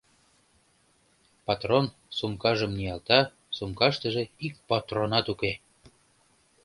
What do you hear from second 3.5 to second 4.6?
сумкаштыже ик